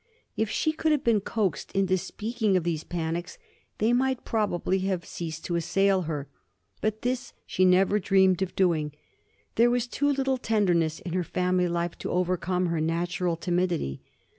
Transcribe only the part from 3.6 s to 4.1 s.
they